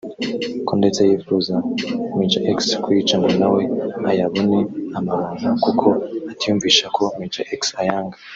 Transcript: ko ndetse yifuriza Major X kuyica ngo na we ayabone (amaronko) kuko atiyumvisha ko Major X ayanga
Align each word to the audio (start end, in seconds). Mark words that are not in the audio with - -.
ko 0.67 0.73
ndetse 0.79 0.99
yifuriza 1.09 1.55
Major 2.17 2.43
X 2.57 2.59
kuyica 2.83 3.15
ngo 3.19 3.29
na 3.41 3.47
we 3.53 3.61
ayabone 4.11 4.59
(amaronko) 4.97 5.49
kuko 5.63 5.87
atiyumvisha 6.31 6.85
ko 6.95 7.03
Major 7.19 7.45
X 7.59 7.61
ayanga 7.81 8.17